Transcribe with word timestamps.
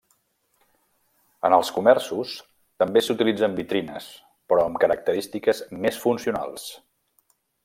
En 1.49 1.55
els 1.57 1.69
comerços, 1.75 2.33
també 2.85 3.05
s'utilitzen 3.09 3.59
vitrines 3.61 4.09
però 4.53 4.67
amb 4.71 4.83
característiques 4.87 5.63
més 5.85 6.05
funcionals. 6.07 6.69